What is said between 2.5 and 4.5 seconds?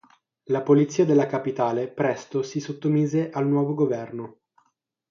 sottomise al nuovo governo.